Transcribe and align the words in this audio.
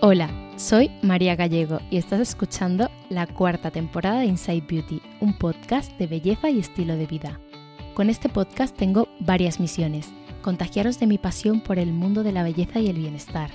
Hola, 0.00 0.30
soy 0.54 0.92
María 1.02 1.34
Gallego 1.34 1.80
y 1.90 1.96
estás 1.96 2.20
escuchando 2.20 2.88
la 3.10 3.26
cuarta 3.26 3.72
temporada 3.72 4.20
de 4.20 4.26
Inside 4.26 4.62
Beauty, 4.68 5.02
un 5.18 5.36
podcast 5.36 5.90
de 5.98 6.06
belleza 6.06 6.50
y 6.50 6.60
estilo 6.60 6.96
de 6.96 7.08
vida. 7.08 7.40
Con 7.94 8.08
este 8.08 8.28
podcast 8.28 8.76
tengo 8.76 9.08
varias 9.18 9.58
misiones. 9.58 10.08
Contagiaros 10.40 11.00
de 11.00 11.08
mi 11.08 11.18
pasión 11.18 11.60
por 11.60 11.80
el 11.80 11.92
mundo 11.92 12.22
de 12.22 12.30
la 12.30 12.44
belleza 12.44 12.78
y 12.78 12.86
el 12.86 12.96
bienestar. 12.96 13.50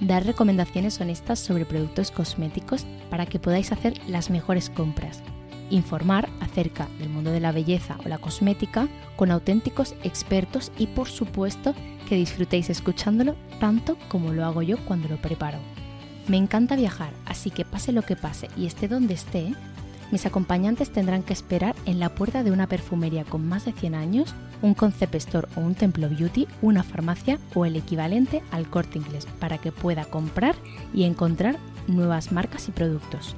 Dar 0.00 0.26
recomendaciones 0.26 1.00
honestas 1.00 1.38
sobre 1.38 1.64
productos 1.64 2.10
cosméticos 2.10 2.84
para 3.08 3.24
que 3.24 3.38
podáis 3.38 3.72
hacer 3.72 3.94
las 4.06 4.28
mejores 4.28 4.68
compras. 4.68 5.22
Informar 5.70 6.28
acerca 6.40 6.88
del 6.98 7.08
mundo 7.08 7.30
de 7.30 7.40
la 7.40 7.52
belleza 7.52 7.96
o 8.04 8.08
la 8.10 8.18
cosmética 8.18 8.86
con 9.16 9.30
auténticos 9.30 9.94
expertos 10.04 10.72
y 10.76 10.88
por 10.88 11.08
supuesto 11.08 11.74
que 12.06 12.16
disfrutéis 12.16 12.68
escuchándolo 12.68 13.34
tanto 13.60 13.96
como 14.10 14.34
lo 14.34 14.44
hago 14.44 14.60
yo 14.60 14.76
cuando 14.84 15.08
lo 15.08 15.16
preparo. 15.16 15.58
Me 16.28 16.36
encanta 16.36 16.74
viajar, 16.74 17.12
así 17.24 17.50
que 17.50 17.64
pase 17.64 17.92
lo 17.92 18.02
que 18.02 18.16
pase 18.16 18.48
y 18.56 18.66
esté 18.66 18.88
donde 18.88 19.14
esté, 19.14 19.54
mis 20.10 20.24
acompañantes 20.26 20.90
tendrán 20.90 21.22
que 21.22 21.32
esperar 21.32 21.74
en 21.84 21.98
la 21.98 22.14
puerta 22.14 22.42
de 22.42 22.52
una 22.52 22.68
perfumería 22.68 23.24
con 23.24 23.46
más 23.46 23.64
de 23.64 23.72
100 23.72 23.94
años, 23.94 24.34
un 24.62 24.74
concept 24.74 25.16
store 25.16 25.48
o 25.56 25.60
un 25.60 25.74
templo 25.74 26.08
beauty, 26.08 26.46
una 26.62 26.82
farmacia 26.82 27.38
o 27.54 27.64
el 27.64 27.76
equivalente 27.76 28.42
al 28.52 28.68
corte 28.70 28.98
inglés 28.98 29.26
para 29.40 29.58
que 29.58 29.72
pueda 29.72 30.04
comprar 30.04 30.54
y 30.94 31.04
encontrar 31.04 31.58
nuevas 31.88 32.30
marcas 32.30 32.68
y 32.68 32.72
productos. 32.72 33.34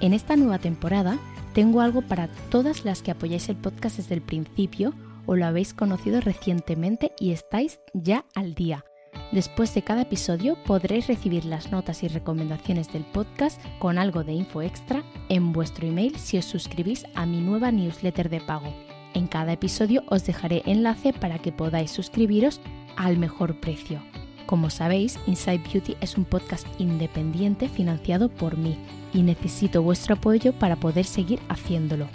En 0.00 0.12
esta 0.12 0.36
nueva 0.36 0.58
temporada 0.58 1.18
tengo 1.54 1.80
algo 1.80 2.02
para 2.02 2.28
todas 2.50 2.84
las 2.84 3.02
que 3.02 3.10
apoyáis 3.10 3.48
el 3.48 3.56
podcast 3.56 3.96
desde 3.96 4.14
el 4.14 4.22
principio 4.22 4.94
o 5.26 5.36
lo 5.36 5.46
habéis 5.46 5.74
conocido 5.74 6.20
recientemente 6.20 7.12
y 7.18 7.32
estáis 7.32 7.80
ya 7.94 8.24
al 8.34 8.54
día 8.54 8.84
Después 9.32 9.74
de 9.74 9.82
cada 9.82 10.02
episodio 10.02 10.56
podréis 10.64 11.06
recibir 11.06 11.44
las 11.44 11.72
notas 11.72 12.02
y 12.02 12.08
recomendaciones 12.08 12.92
del 12.92 13.04
podcast 13.04 13.60
con 13.78 13.98
algo 13.98 14.24
de 14.24 14.32
info 14.32 14.62
extra 14.62 15.02
en 15.28 15.52
vuestro 15.52 15.86
email 15.86 16.16
si 16.16 16.38
os 16.38 16.44
suscribís 16.44 17.04
a 17.14 17.26
mi 17.26 17.40
nueva 17.40 17.72
newsletter 17.72 18.28
de 18.28 18.40
pago. 18.40 18.72
En 19.14 19.26
cada 19.26 19.52
episodio 19.52 20.02
os 20.08 20.24
dejaré 20.26 20.62
enlace 20.66 21.12
para 21.12 21.38
que 21.38 21.52
podáis 21.52 21.90
suscribiros 21.90 22.60
al 22.96 23.18
mejor 23.18 23.60
precio. 23.60 24.00
Como 24.46 24.70
sabéis, 24.70 25.18
Inside 25.26 25.62
Beauty 25.72 25.96
es 26.00 26.16
un 26.16 26.24
podcast 26.24 26.66
independiente 26.78 27.68
financiado 27.68 28.28
por 28.28 28.56
mí 28.56 28.76
y 29.12 29.22
necesito 29.22 29.82
vuestro 29.82 30.14
apoyo 30.14 30.52
para 30.52 30.76
poder 30.76 31.04
seguir 31.04 31.40
haciéndolo. 31.48 32.06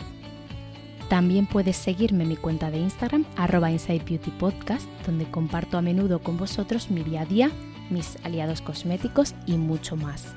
También 1.11 1.45
puedes 1.45 1.75
seguirme 1.75 2.23
en 2.23 2.29
mi 2.29 2.37
cuenta 2.37 2.71
de 2.71 2.77
Instagram, 2.77 3.25
arroba 3.35 3.69
Inside 3.69 4.05
Beauty 4.05 4.31
Podcast, 4.31 4.87
donde 5.05 5.29
comparto 5.29 5.77
a 5.77 5.81
menudo 5.81 6.19
con 6.19 6.37
vosotros 6.37 6.89
mi 6.89 7.03
día 7.03 7.23
a 7.23 7.25
día, 7.25 7.51
mis 7.89 8.17
aliados 8.23 8.61
cosméticos 8.61 9.35
y 9.45 9.57
mucho 9.57 9.97
más. 9.97 10.27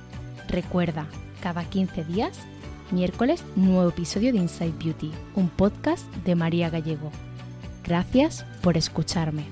Recuerda, 0.48 1.06
cada 1.40 1.62
15 1.62 2.02
días, 2.06 2.40
miércoles, 2.90 3.44
nuevo 3.54 3.88
episodio 3.88 4.32
de 4.32 4.38
Inside 4.38 4.74
Beauty, 4.82 5.12
un 5.36 5.48
podcast 5.48 6.12
de 6.24 6.34
María 6.34 6.70
Gallego. 6.70 7.12
Gracias 7.84 8.44
por 8.60 8.76
escucharme. 8.76 9.44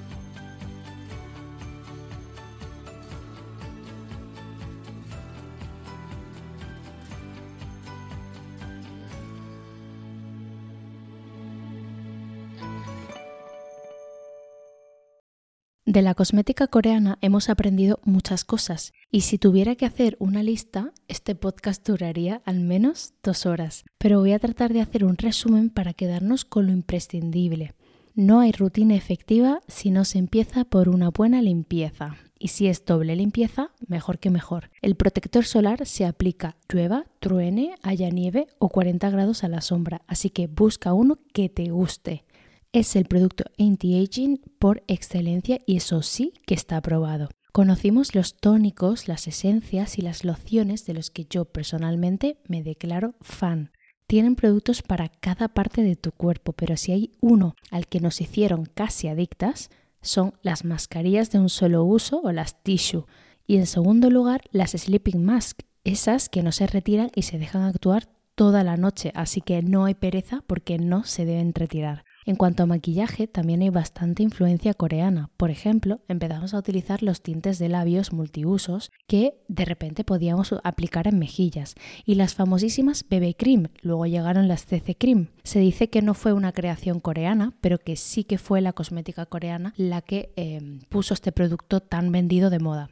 De 15.92 16.00
la 16.00 16.14
cosmética 16.14 16.68
coreana 16.68 17.18
hemos 17.20 17.50
aprendido 17.50 18.00
muchas 18.02 18.46
cosas 18.46 18.94
y 19.10 19.20
si 19.20 19.36
tuviera 19.36 19.76
que 19.76 19.84
hacer 19.84 20.16
una 20.20 20.42
lista, 20.42 20.94
este 21.06 21.34
podcast 21.34 21.86
duraría 21.86 22.40
al 22.46 22.60
menos 22.60 23.12
dos 23.22 23.44
horas. 23.44 23.84
Pero 23.98 24.20
voy 24.20 24.32
a 24.32 24.38
tratar 24.38 24.72
de 24.72 24.80
hacer 24.80 25.04
un 25.04 25.18
resumen 25.18 25.68
para 25.68 25.92
quedarnos 25.92 26.46
con 26.46 26.64
lo 26.64 26.72
imprescindible. 26.72 27.74
No 28.14 28.40
hay 28.40 28.52
rutina 28.52 28.94
efectiva 28.94 29.60
si 29.68 29.90
no 29.90 30.06
se 30.06 30.16
empieza 30.16 30.64
por 30.64 30.88
una 30.88 31.10
buena 31.10 31.42
limpieza. 31.42 32.16
Y 32.38 32.48
si 32.48 32.68
es 32.68 32.86
doble 32.86 33.14
limpieza, 33.14 33.68
mejor 33.86 34.18
que 34.18 34.30
mejor. 34.30 34.70
El 34.80 34.94
protector 34.96 35.44
solar 35.44 35.84
se 35.84 36.06
aplica 36.06 36.56
llueva, 36.70 37.04
truene, 37.20 37.74
haya 37.82 38.08
nieve 38.08 38.46
o 38.58 38.70
40 38.70 39.10
grados 39.10 39.44
a 39.44 39.48
la 39.48 39.60
sombra, 39.60 40.00
así 40.06 40.30
que 40.30 40.46
busca 40.46 40.94
uno 40.94 41.18
que 41.34 41.50
te 41.50 41.68
guste 41.68 42.24
es 42.72 42.96
el 42.96 43.04
producto 43.04 43.44
anti-aging 43.58 44.40
por 44.58 44.82
excelencia 44.86 45.60
y 45.66 45.76
eso 45.76 46.02
sí 46.02 46.32
que 46.46 46.54
está 46.54 46.78
aprobado. 46.78 47.28
Conocimos 47.52 48.14
los 48.14 48.38
tónicos, 48.38 49.08
las 49.08 49.28
esencias 49.28 49.98
y 49.98 50.02
las 50.02 50.24
lociones 50.24 50.86
de 50.86 50.94
los 50.94 51.10
que 51.10 51.26
yo 51.28 51.44
personalmente 51.44 52.38
me 52.48 52.62
declaro 52.62 53.14
fan. 53.20 53.72
Tienen 54.06 54.36
productos 54.36 54.80
para 54.82 55.08
cada 55.08 55.48
parte 55.48 55.82
de 55.82 55.96
tu 55.96 56.12
cuerpo, 56.12 56.54
pero 56.54 56.78
si 56.78 56.92
hay 56.92 57.12
uno 57.20 57.54
al 57.70 57.86
que 57.86 58.00
nos 58.00 58.22
hicieron 58.22 58.64
casi 58.64 59.08
adictas, 59.08 59.70
son 60.00 60.34
las 60.42 60.64
mascarillas 60.64 61.30
de 61.30 61.40
un 61.40 61.50
solo 61.50 61.84
uso 61.84 62.20
o 62.22 62.32
las 62.32 62.62
tissue. 62.62 63.04
Y 63.46 63.56
en 63.56 63.66
segundo 63.66 64.08
lugar, 64.08 64.42
las 64.50 64.70
sleeping 64.70 65.22
mask, 65.22 65.60
esas 65.84 66.30
que 66.30 66.42
no 66.42 66.52
se 66.52 66.66
retiran 66.66 67.10
y 67.14 67.22
se 67.22 67.38
dejan 67.38 67.62
actuar 67.62 68.08
toda 68.34 68.64
la 68.64 68.78
noche, 68.78 69.12
así 69.14 69.42
que 69.42 69.62
no 69.62 69.84
hay 69.84 69.94
pereza 69.94 70.42
porque 70.46 70.78
no 70.78 71.04
se 71.04 71.26
deben 71.26 71.52
retirar. 71.54 72.04
En 72.24 72.36
cuanto 72.36 72.62
a 72.62 72.66
maquillaje, 72.66 73.26
también 73.26 73.62
hay 73.62 73.70
bastante 73.70 74.22
influencia 74.22 74.74
coreana. 74.74 75.30
Por 75.36 75.50
ejemplo, 75.50 76.00
empezamos 76.08 76.54
a 76.54 76.58
utilizar 76.58 77.02
los 77.02 77.22
tintes 77.22 77.58
de 77.58 77.68
labios 77.68 78.12
multiusos 78.12 78.90
que 79.08 79.34
de 79.48 79.64
repente 79.64 80.04
podíamos 80.04 80.54
aplicar 80.62 81.08
en 81.08 81.18
mejillas 81.18 81.74
y 82.04 82.14
las 82.14 82.34
famosísimas 82.34 83.04
BB 83.08 83.36
Cream, 83.36 83.68
luego 83.80 84.06
llegaron 84.06 84.48
las 84.48 84.66
CC 84.66 84.96
Cream. 84.96 85.28
Se 85.42 85.58
dice 85.58 85.90
que 85.90 86.02
no 86.02 86.14
fue 86.14 86.32
una 86.32 86.52
creación 86.52 87.00
coreana, 87.00 87.54
pero 87.60 87.78
que 87.78 87.96
sí 87.96 88.24
que 88.24 88.38
fue 88.38 88.60
la 88.60 88.72
cosmética 88.72 89.26
coreana 89.26 89.74
la 89.76 90.00
que 90.00 90.32
eh, 90.36 90.60
puso 90.88 91.14
este 91.14 91.32
producto 91.32 91.80
tan 91.80 92.12
vendido 92.12 92.50
de 92.50 92.58
moda. 92.60 92.90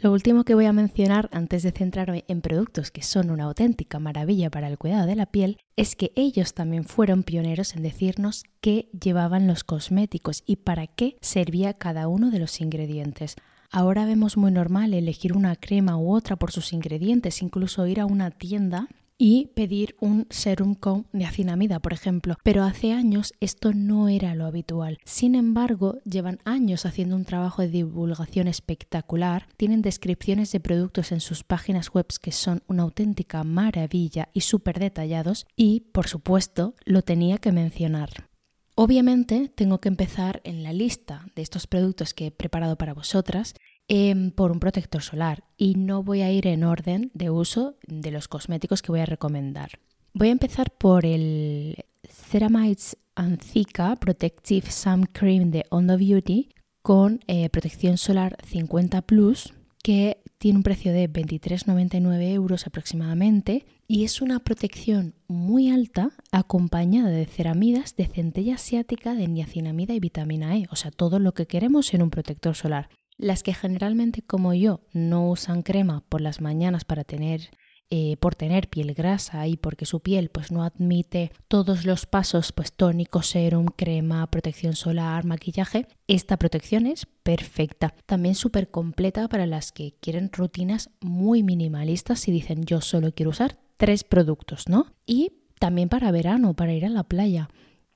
Lo 0.00 0.12
último 0.12 0.44
que 0.44 0.54
voy 0.54 0.66
a 0.66 0.72
mencionar 0.72 1.28
antes 1.32 1.64
de 1.64 1.72
centrarme 1.72 2.24
en 2.28 2.40
productos 2.40 2.92
que 2.92 3.02
son 3.02 3.30
una 3.30 3.44
auténtica 3.44 3.98
maravilla 3.98 4.48
para 4.48 4.68
el 4.68 4.78
cuidado 4.78 5.08
de 5.08 5.16
la 5.16 5.26
piel 5.26 5.58
es 5.74 5.96
que 5.96 6.12
ellos 6.14 6.54
también 6.54 6.84
fueron 6.84 7.24
pioneros 7.24 7.74
en 7.74 7.82
decirnos 7.82 8.44
qué 8.60 8.88
llevaban 8.92 9.48
los 9.48 9.64
cosméticos 9.64 10.44
y 10.46 10.56
para 10.56 10.86
qué 10.86 11.16
servía 11.20 11.74
cada 11.74 12.06
uno 12.06 12.30
de 12.30 12.38
los 12.38 12.60
ingredientes. 12.60 13.34
Ahora 13.72 14.06
vemos 14.06 14.36
muy 14.36 14.52
normal 14.52 14.94
elegir 14.94 15.36
una 15.36 15.56
crema 15.56 15.98
u 15.98 16.14
otra 16.14 16.36
por 16.36 16.52
sus 16.52 16.72
ingredientes, 16.72 17.42
incluso 17.42 17.84
ir 17.88 17.98
a 17.98 18.06
una 18.06 18.30
tienda 18.30 18.86
y 19.18 19.48
pedir 19.54 19.96
un 20.00 20.26
serum 20.30 20.74
con 20.74 21.06
niacinamida, 21.12 21.80
por 21.80 21.92
ejemplo. 21.92 22.36
Pero 22.44 22.62
hace 22.62 22.92
años 22.92 23.34
esto 23.40 23.72
no 23.74 24.08
era 24.08 24.34
lo 24.34 24.46
habitual. 24.46 24.98
Sin 25.04 25.34
embargo, 25.34 25.98
llevan 26.04 26.38
años 26.44 26.86
haciendo 26.86 27.16
un 27.16 27.24
trabajo 27.24 27.62
de 27.62 27.68
divulgación 27.68 28.46
espectacular, 28.48 29.48
tienen 29.56 29.82
descripciones 29.82 30.52
de 30.52 30.60
productos 30.60 31.12
en 31.12 31.20
sus 31.20 31.42
páginas 31.42 31.92
web 31.92 32.06
que 32.22 32.32
son 32.32 32.62
una 32.68 32.84
auténtica 32.84 33.42
maravilla 33.44 34.28
y 34.32 34.42
súper 34.42 34.78
detallados 34.78 35.46
y, 35.56 35.80
por 35.92 36.06
supuesto, 36.06 36.74
lo 36.84 37.02
tenía 37.02 37.38
que 37.38 37.52
mencionar. 37.52 38.28
Obviamente 38.76 39.50
tengo 39.52 39.80
que 39.80 39.88
empezar 39.88 40.40
en 40.44 40.62
la 40.62 40.72
lista 40.72 41.26
de 41.34 41.42
estos 41.42 41.66
productos 41.66 42.14
que 42.14 42.26
he 42.26 42.30
preparado 42.30 42.78
para 42.78 42.94
vosotras 42.94 43.54
Em, 43.90 44.32
por 44.32 44.52
un 44.52 44.60
protector 44.60 45.02
solar 45.02 45.44
y 45.56 45.74
no 45.74 46.02
voy 46.02 46.20
a 46.20 46.30
ir 46.30 46.46
en 46.46 46.62
orden 46.62 47.10
de 47.14 47.30
uso 47.30 47.76
de 47.86 48.10
los 48.10 48.28
cosméticos 48.28 48.82
que 48.82 48.92
voy 48.92 49.00
a 49.00 49.06
recomendar. 49.06 49.80
Voy 50.12 50.28
a 50.28 50.32
empezar 50.32 50.70
por 50.70 51.06
el 51.06 51.86
Ceramides 52.06 52.98
Anzica 53.14 53.96
Protective 53.96 54.70
Sun 54.70 55.06
Cream 55.06 55.50
de 55.50 55.64
Ondo 55.70 55.96
Beauty 55.96 56.50
con 56.82 57.20
eh, 57.28 57.48
protección 57.48 57.96
solar 57.96 58.36
50 58.44 59.00
Plus 59.02 59.54
que 59.82 60.20
tiene 60.36 60.58
un 60.58 60.64
precio 60.64 60.92
de 60.92 61.10
23,99 61.10 62.30
euros 62.34 62.66
aproximadamente 62.66 63.64
y 63.86 64.04
es 64.04 64.20
una 64.20 64.40
protección 64.40 65.14
muy 65.28 65.70
alta 65.70 66.10
acompañada 66.30 67.08
de 67.08 67.24
ceramidas 67.24 67.96
de 67.96 68.04
centella 68.04 68.56
asiática, 68.56 69.14
de 69.14 69.28
niacinamida 69.28 69.94
y 69.94 70.00
vitamina 70.00 70.58
E, 70.58 70.66
o 70.70 70.76
sea, 70.76 70.90
todo 70.90 71.18
lo 71.18 71.32
que 71.32 71.46
queremos 71.46 71.94
en 71.94 72.02
un 72.02 72.10
protector 72.10 72.54
solar. 72.54 72.90
Las 73.18 73.42
que 73.42 73.52
generalmente 73.52 74.22
como 74.22 74.54
yo 74.54 74.80
no 74.92 75.28
usan 75.28 75.62
crema 75.62 76.04
por 76.08 76.20
las 76.20 76.40
mañanas 76.40 76.84
para 76.84 77.04
tener 77.04 77.50
eh, 77.90 78.18
por 78.18 78.34
tener 78.34 78.68
piel 78.68 78.92
grasa 78.92 79.46
y 79.46 79.56
porque 79.56 79.86
su 79.86 80.00
piel 80.00 80.28
pues 80.28 80.52
no 80.52 80.62
admite 80.62 81.32
todos 81.48 81.86
los 81.86 82.04
pasos 82.04 82.52
pues 82.52 82.70
tónico, 82.74 83.22
serum, 83.22 83.64
crema, 83.74 84.26
protección 84.30 84.76
solar, 84.76 85.24
maquillaje, 85.24 85.86
esta 86.06 86.36
protección 86.36 86.86
es 86.86 87.06
perfecta. 87.22 87.94
También 88.04 88.34
súper 88.34 88.70
completa 88.70 89.26
para 89.28 89.46
las 89.46 89.72
que 89.72 89.94
quieren 90.02 90.30
rutinas 90.30 90.90
muy 91.00 91.42
minimalistas 91.42 92.28
y 92.28 92.32
dicen 92.32 92.64
yo 92.64 92.82
solo 92.82 93.12
quiero 93.12 93.30
usar 93.30 93.56
tres 93.78 94.04
productos, 94.04 94.68
¿no? 94.68 94.92
Y 95.06 95.32
también 95.58 95.88
para 95.88 96.10
verano, 96.10 96.52
para 96.52 96.74
ir 96.74 96.84
a 96.84 96.90
la 96.90 97.04
playa. 97.04 97.48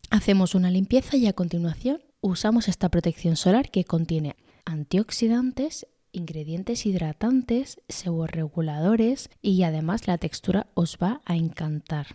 Hacemos 0.08 0.54
una 0.54 0.70
limpieza 0.70 1.18
y 1.18 1.26
a 1.26 1.34
continuación 1.34 2.02
usamos 2.22 2.66
esta 2.68 2.88
protección 2.88 3.36
solar 3.36 3.70
que 3.70 3.84
contiene 3.84 4.36
antioxidantes 4.72 5.86
ingredientes 6.12 6.86
hidratantes, 6.86 7.80
seborreguladores 7.88 9.30
y 9.40 9.62
además 9.62 10.06
la 10.06 10.19
textura 10.19 10.66
os 10.74 10.98
va 11.02 11.20
a 11.24 11.36
encantar. 11.36 12.06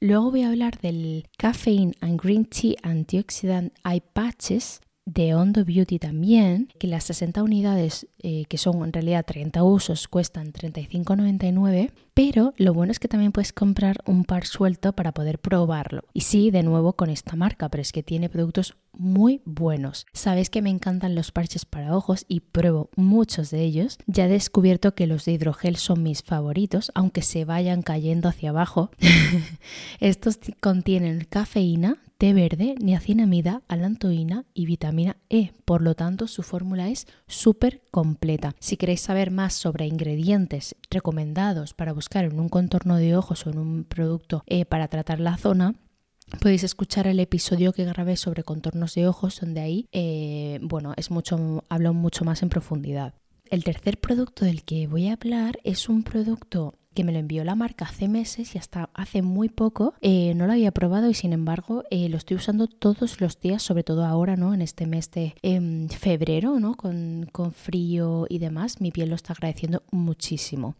Luego 0.00 0.30
voy 0.30 0.42
a 0.42 0.50
hablar 0.50 0.78
del 0.78 1.26
Caffeine 1.36 1.94
and 2.00 2.20
Green 2.20 2.44
Tea 2.44 2.76
Antioxidant 2.82 3.72
Eye 3.84 4.02
Patches 4.12 4.80
de 5.08 5.34
Ondo 5.34 5.64
Beauty 5.64 5.98
también, 5.98 6.68
que 6.78 6.86
las 6.86 7.04
60 7.04 7.42
unidades, 7.42 8.06
eh, 8.18 8.44
que 8.44 8.58
son 8.58 8.84
en 8.84 8.92
realidad 8.92 9.24
30 9.24 9.64
usos, 9.64 10.06
cuestan 10.06 10.52
35,99, 10.52 11.92
pero 12.12 12.52
lo 12.58 12.74
bueno 12.74 12.92
es 12.92 12.98
que 12.98 13.08
también 13.08 13.32
puedes 13.32 13.54
comprar 13.54 13.96
un 14.04 14.24
par 14.24 14.44
suelto 14.44 14.92
para 14.92 15.12
poder 15.12 15.38
probarlo. 15.38 16.02
Y 16.12 16.22
sí, 16.22 16.50
de 16.50 16.62
nuevo 16.62 16.92
con 16.92 17.08
esta 17.08 17.36
marca, 17.36 17.70
pero 17.70 17.80
es 17.80 17.90
que 17.90 18.02
tiene 18.02 18.28
productos 18.28 18.76
muy 18.92 19.40
buenos. 19.46 20.04
Sabéis 20.12 20.50
que 20.50 20.60
me 20.60 20.68
encantan 20.68 21.14
los 21.14 21.32
parches 21.32 21.64
para 21.64 21.96
ojos 21.96 22.26
y 22.28 22.40
pruebo 22.40 22.90
muchos 22.94 23.50
de 23.50 23.62
ellos. 23.62 23.96
Ya 24.06 24.26
he 24.26 24.28
descubierto 24.28 24.94
que 24.94 25.06
los 25.06 25.24
de 25.24 25.32
hidrogel 25.32 25.76
son 25.76 26.02
mis 26.02 26.22
favoritos, 26.22 26.92
aunque 26.94 27.22
se 27.22 27.46
vayan 27.46 27.80
cayendo 27.80 28.28
hacia 28.28 28.50
abajo. 28.50 28.90
Estos 30.00 30.38
contienen 30.60 31.26
cafeína, 31.30 31.96
té 32.18 32.34
verde, 32.34 32.74
niacinamida, 32.80 33.62
alantoína 33.68 34.44
y 34.52 34.66
vitamina 34.66 35.16
E. 35.30 35.52
Por 35.64 35.82
lo 35.82 35.94
tanto, 35.94 36.26
su 36.26 36.42
fórmula 36.42 36.88
es 36.88 37.06
súper 37.28 37.80
completa. 37.92 38.54
Si 38.58 38.76
queréis 38.76 39.00
saber 39.00 39.30
más 39.30 39.54
sobre 39.54 39.86
ingredientes 39.86 40.74
recomendados 40.90 41.74
para 41.74 41.92
buscar 41.92 42.24
en 42.24 42.40
un 42.40 42.48
contorno 42.48 42.96
de 42.96 43.16
ojos 43.16 43.46
o 43.46 43.50
en 43.50 43.58
un 43.58 43.84
producto 43.84 44.42
E 44.46 44.64
para 44.64 44.88
tratar 44.88 45.20
la 45.20 45.36
zona, 45.36 45.74
Podéis 46.42 46.62
escuchar 46.62 47.06
el 47.06 47.20
episodio 47.20 47.72
que 47.72 47.86
grabé 47.86 48.14
sobre 48.18 48.44
contornos 48.44 48.94
de 48.94 49.08
ojos, 49.08 49.40
donde 49.40 49.62
ahí, 49.62 49.88
eh, 49.92 50.58
bueno, 50.60 50.92
es 50.98 51.10
mucho, 51.10 51.64
hablo 51.70 51.94
mucho 51.94 52.26
más 52.26 52.42
en 52.42 52.50
profundidad. 52.50 53.14
El 53.46 53.64
tercer 53.64 53.98
producto 53.98 54.44
del 54.44 54.62
que 54.62 54.86
voy 54.86 55.08
a 55.08 55.14
hablar 55.14 55.58
es 55.64 55.88
un 55.88 56.02
producto 56.02 56.74
que 56.98 57.04
me 57.04 57.12
lo 57.12 57.20
envió 57.20 57.44
la 57.44 57.54
marca 57.54 57.84
hace 57.84 58.08
meses 58.08 58.56
y 58.56 58.58
hasta 58.58 58.90
hace 58.92 59.22
muy 59.22 59.48
poco 59.48 59.94
eh, 60.00 60.34
no 60.34 60.48
lo 60.48 60.54
había 60.54 60.72
probado 60.72 61.08
y 61.08 61.14
sin 61.14 61.32
embargo 61.32 61.84
eh, 61.92 62.08
lo 62.08 62.16
estoy 62.16 62.38
usando 62.38 62.66
todos 62.66 63.20
los 63.20 63.38
días, 63.38 63.62
sobre 63.62 63.84
todo 63.84 64.04
ahora, 64.04 64.34
¿no? 64.34 64.52
En 64.52 64.62
este 64.62 64.84
mes 64.84 65.08
de 65.12 65.36
em, 65.42 65.88
febrero, 65.90 66.58
¿no? 66.58 66.74
Con, 66.74 67.28
con 67.30 67.52
frío 67.52 68.26
y 68.28 68.40
demás, 68.40 68.80
mi 68.80 68.90
piel 68.90 69.10
lo 69.10 69.14
está 69.14 69.32
agradeciendo 69.32 69.84
muchísimo 69.92 70.74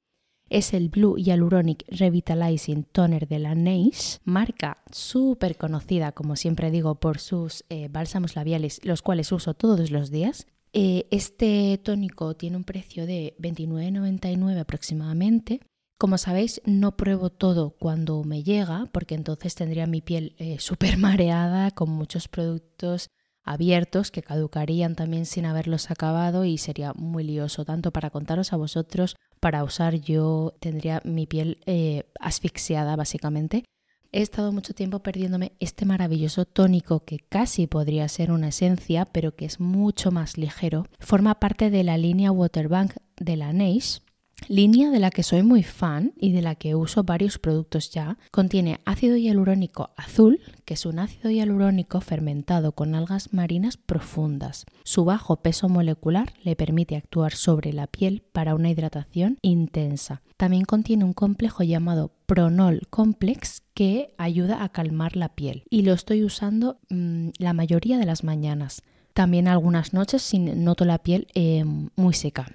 es 0.50 0.74
el 0.74 0.88
Blue 0.88 1.16
Hyaluronic 1.18 1.84
Revitalizing 1.88 2.82
Toner 2.82 3.28
de 3.28 3.38
la 3.38 3.54
Neige, 3.54 4.18
marca 4.24 4.78
súper 4.90 5.56
conocida, 5.56 6.10
como 6.10 6.34
siempre 6.34 6.72
digo, 6.72 6.96
por 6.96 7.20
sus 7.20 7.64
eh, 7.68 7.88
bálsamos 7.88 8.34
labiales, 8.34 8.80
los 8.82 9.02
cuales 9.02 9.30
uso 9.30 9.54
todos 9.54 9.92
los 9.92 10.10
días. 10.10 10.48
este 10.72 11.78
tónico 11.84 12.34
tiene 12.34 12.56
un 12.56 12.64
precio 12.64 13.06
de 13.06 13.36
29,99 13.38 14.58
aproximadamente 14.58 15.60
como 15.98 16.16
sabéis, 16.16 16.62
no 16.64 16.96
pruebo 16.96 17.28
todo 17.28 17.70
cuando 17.70 18.22
me 18.22 18.44
llega, 18.44 18.86
porque 18.92 19.16
entonces 19.16 19.56
tendría 19.56 19.86
mi 19.86 20.00
piel 20.00 20.34
eh, 20.38 20.56
súper 20.60 20.96
mareada 20.96 21.72
con 21.72 21.90
muchos 21.90 22.28
productos 22.28 23.10
abiertos 23.44 24.10
que 24.10 24.22
caducarían 24.22 24.94
también 24.94 25.24
sin 25.24 25.46
haberlos 25.46 25.90
acabado 25.90 26.44
y 26.44 26.58
sería 26.58 26.92
muy 26.92 27.24
lioso, 27.24 27.64
tanto 27.64 27.92
para 27.92 28.10
contaros 28.10 28.52
a 28.52 28.56
vosotros, 28.56 29.16
para 29.40 29.64
usar 29.64 29.94
yo, 29.94 30.54
tendría 30.60 31.00
mi 31.04 31.26
piel 31.26 31.58
eh, 31.64 32.04
asfixiada 32.20 32.94
básicamente. 32.94 33.64
He 34.12 34.22
estado 34.22 34.52
mucho 34.52 34.74
tiempo 34.74 35.00
perdiéndome 35.00 35.52
este 35.60 35.84
maravilloso 35.84 36.44
tónico 36.44 37.04
que 37.04 37.18
casi 37.18 37.66
podría 37.66 38.08
ser 38.08 38.32
una 38.32 38.48
esencia, 38.48 39.06
pero 39.06 39.34
que 39.34 39.46
es 39.46 39.60
mucho 39.60 40.10
más 40.10 40.38
ligero. 40.38 40.86
Forma 40.98 41.40
parte 41.40 41.70
de 41.70 41.84
la 41.84 41.98
línea 41.98 42.32
Waterbank 42.32 42.94
de 43.16 43.36
la 43.36 43.52
Neige 43.52 44.00
línea 44.46 44.90
de 44.90 44.98
la 44.98 45.10
que 45.10 45.22
soy 45.22 45.42
muy 45.42 45.62
fan 45.62 46.12
y 46.16 46.32
de 46.32 46.42
la 46.42 46.54
que 46.54 46.74
uso 46.74 47.02
varios 47.02 47.38
productos 47.38 47.90
ya, 47.90 48.18
contiene 48.30 48.80
ácido 48.84 49.16
hialurónico 49.16 49.90
azul, 49.96 50.40
que 50.64 50.74
es 50.74 50.86
un 50.86 50.98
ácido 50.98 51.30
hialurónico 51.30 52.00
fermentado 52.00 52.72
con 52.72 52.94
algas 52.94 53.32
marinas 53.32 53.76
profundas. 53.76 54.66
Su 54.84 55.04
bajo 55.04 55.36
peso 55.36 55.68
molecular 55.68 56.32
le 56.42 56.56
permite 56.56 56.96
actuar 56.96 57.32
sobre 57.34 57.72
la 57.72 57.86
piel 57.86 58.22
para 58.32 58.54
una 58.54 58.70
hidratación 58.70 59.38
intensa. 59.42 60.22
También 60.36 60.64
contiene 60.64 61.04
un 61.04 61.12
complejo 61.12 61.62
llamado 61.62 62.12
Pronol 62.26 62.86
Complex 62.90 63.62
que 63.74 64.14
ayuda 64.18 64.62
a 64.62 64.68
calmar 64.68 65.16
la 65.16 65.30
piel 65.30 65.64
y 65.70 65.82
lo 65.82 65.92
estoy 65.92 66.22
usando 66.24 66.78
mm, 66.90 67.30
la 67.38 67.52
mayoría 67.52 67.98
de 67.98 68.06
las 68.06 68.24
mañanas. 68.24 68.82
También 69.14 69.48
algunas 69.48 69.94
noches 69.94 70.32
noto 70.34 70.84
la 70.84 70.98
piel 70.98 71.26
eh, 71.34 71.64
muy 71.96 72.14
seca 72.14 72.46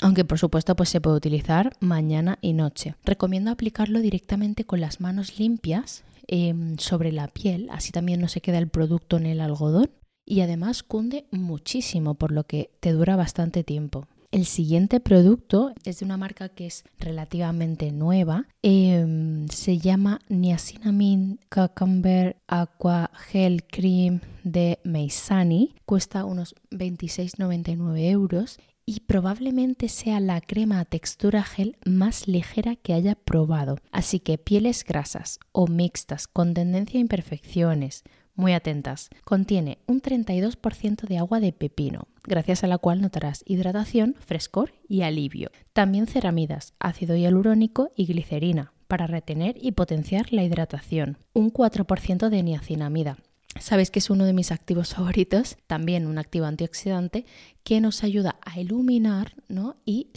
aunque 0.00 0.24
por 0.24 0.38
supuesto 0.38 0.74
pues 0.76 0.88
se 0.88 1.00
puede 1.00 1.16
utilizar 1.16 1.76
mañana 1.80 2.38
y 2.40 2.52
noche. 2.52 2.94
Recomiendo 3.04 3.50
aplicarlo 3.50 4.00
directamente 4.00 4.64
con 4.64 4.80
las 4.80 5.00
manos 5.00 5.38
limpias 5.38 6.04
em, 6.26 6.76
sobre 6.78 7.12
la 7.12 7.28
piel, 7.28 7.68
así 7.70 7.92
también 7.92 8.20
no 8.20 8.28
se 8.28 8.40
queda 8.40 8.58
el 8.58 8.68
producto 8.68 9.16
en 9.16 9.26
el 9.26 9.40
algodón 9.40 9.90
y 10.24 10.40
además 10.40 10.82
cunde 10.82 11.26
muchísimo, 11.30 12.14
por 12.14 12.32
lo 12.32 12.44
que 12.44 12.70
te 12.80 12.92
dura 12.92 13.16
bastante 13.16 13.64
tiempo. 13.64 14.06
El 14.32 14.46
siguiente 14.46 14.98
producto 14.98 15.74
es 15.84 15.98
de 15.98 16.06
una 16.06 16.16
marca 16.16 16.48
que 16.48 16.64
es 16.64 16.84
relativamente 16.98 17.92
nueva. 17.92 18.46
Em, 18.62 19.46
se 19.48 19.76
llama 19.76 20.20
Niacinamide 20.30 21.36
Cucumber 21.50 22.38
Aqua 22.48 23.10
Gel 23.28 23.64
Cream 23.64 24.20
de 24.42 24.78
Meisani. 24.84 25.74
Cuesta 25.84 26.24
unos 26.24 26.54
26,99 26.70 28.08
euros 28.08 28.58
y 28.84 29.00
probablemente 29.00 29.88
sea 29.88 30.20
la 30.20 30.40
crema 30.40 30.84
textura 30.84 31.42
gel 31.42 31.76
más 31.84 32.28
ligera 32.28 32.76
que 32.76 32.94
haya 32.94 33.14
probado. 33.14 33.78
Así 33.90 34.20
que 34.20 34.38
pieles 34.38 34.84
grasas 34.84 35.38
o 35.52 35.66
mixtas 35.66 36.26
con 36.26 36.54
tendencia 36.54 36.98
a 36.98 37.02
imperfecciones, 37.02 38.04
muy 38.34 38.52
atentas. 38.52 39.10
Contiene 39.24 39.78
un 39.86 40.00
32% 40.00 41.06
de 41.06 41.18
agua 41.18 41.40
de 41.40 41.52
pepino, 41.52 42.08
gracias 42.24 42.64
a 42.64 42.66
la 42.66 42.78
cual 42.78 43.00
notarás 43.00 43.42
hidratación, 43.46 44.16
frescor 44.18 44.74
y 44.88 45.02
alivio. 45.02 45.50
También 45.72 46.06
ceramidas, 46.06 46.74
ácido 46.78 47.16
hialurónico 47.16 47.90
y 47.96 48.06
glicerina 48.06 48.72
para 48.88 49.06
retener 49.06 49.56
y 49.58 49.72
potenciar 49.72 50.32
la 50.32 50.44
hidratación. 50.44 51.18
Un 51.32 51.50
4% 51.50 52.28
de 52.28 52.42
niacinamida, 52.42 53.16
Sabéis 53.60 53.90
que 53.90 53.98
es 53.98 54.10
uno 54.10 54.24
de 54.24 54.32
mis 54.32 54.50
activos 54.50 54.94
favoritos, 54.94 55.56
también 55.66 56.06
un 56.06 56.18
activo 56.18 56.46
antioxidante 56.46 57.26
que 57.64 57.80
nos 57.80 58.02
ayuda 58.02 58.38
a 58.44 58.58
iluminar 58.58 59.34
¿no? 59.48 59.76
y 59.84 60.08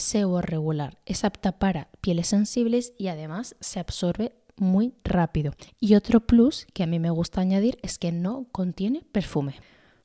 regular. 0.42 0.98
Es 1.06 1.24
apta 1.24 1.60
para 1.60 1.90
pieles 2.02 2.28
sensibles 2.28 2.94
y 2.98 3.08
además 3.08 3.56
se 3.60 3.80
absorbe 3.80 4.36
muy 4.58 4.94
rápido. 5.04 5.54
Y 5.80 5.96
otro 5.96 6.22
plus 6.22 6.66
que 6.74 6.84
a 6.84 6.88
mí 6.88 7.00
me 7.00 7.10
gusta 7.10 7.42
añadir 7.42 7.78
es 7.82 7.98
que 7.98 8.12
no 8.12 8.48
contiene 8.52 9.04
perfume. 9.12 9.56